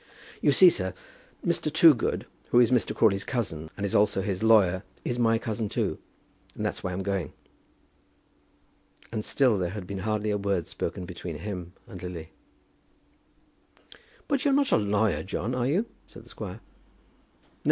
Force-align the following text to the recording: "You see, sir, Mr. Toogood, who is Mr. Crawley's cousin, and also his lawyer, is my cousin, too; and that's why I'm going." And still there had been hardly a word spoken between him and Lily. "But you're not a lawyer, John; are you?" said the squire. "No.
"You 0.41 0.51
see, 0.51 0.71
sir, 0.71 0.95
Mr. 1.45 1.71
Toogood, 1.71 2.25
who 2.49 2.59
is 2.59 2.71
Mr. 2.71 2.95
Crawley's 2.95 3.23
cousin, 3.23 3.69
and 3.77 3.93
also 3.93 4.23
his 4.23 4.41
lawyer, 4.41 4.81
is 5.05 5.19
my 5.19 5.37
cousin, 5.37 5.69
too; 5.69 5.99
and 6.55 6.65
that's 6.65 6.83
why 6.83 6.91
I'm 6.91 7.03
going." 7.03 7.33
And 9.11 9.23
still 9.23 9.59
there 9.59 9.69
had 9.69 9.85
been 9.85 9.99
hardly 9.99 10.31
a 10.31 10.39
word 10.39 10.65
spoken 10.67 11.05
between 11.05 11.37
him 11.37 11.73
and 11.87 12.01
Lily. 12.01 12.31
"But 14.27 14.43
you're 14.43 14.55
not 14.55 14.71
a 14.71 14.77
lawyer, 14.77 15.21
John; 15.21 15.53
are 15.53 15.67
you?" 15.67 15.85
said 16.07 16.23
the 16.25 16.29
squire. 16.29 16.61
"No. 16.63 17.49